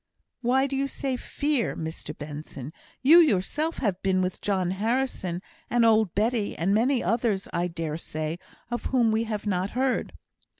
"Why 0.41 0.65
do 0.65 0.75
you 0.75 0.87
say 0.87 1.15
'fear,' 1.15 1.75
Mr 1.75 2.17
Benson? 2.17 2.73
You 3.03 3.19
yourself 3.19 3.77
have 3.77 4.01
been 4.01 4.23
with 4.23 4.41
John 4.41 4.71
Harrison, 4.71 5.43
and 5.69 5.85
old 5.85 6.15
Betty, 6.15 6.57
and 6.57 6.73
many 6.73 7.03
others, 7.03 7.47
I 7.53 7.67
dare 7.67 7.97
say, 7.97 8.39
of 8.71 8.85
whom 8.85 9.11
we 9.11 9.25
have 9.25 9.45
not 9.45 9.69
heard." 9.77 10.13